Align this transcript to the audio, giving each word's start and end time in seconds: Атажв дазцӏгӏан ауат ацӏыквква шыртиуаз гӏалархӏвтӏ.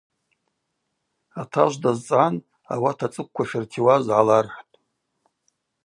Атажв 1.41 1.75
дазцӏгӏан 1.81 2.35
ауат 2.73 2.99
ацӏыквква 3.05 3.43
шыртиуаз 3.49 4.03
гӏалархӏвтӏ. 4.09 4.75